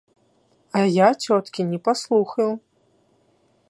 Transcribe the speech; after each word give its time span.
А 0.79 0.81
я 0.85 1.09
цёткі 1.27 1.61
не 1.71 1.79
паслухаю. 1.91 2.51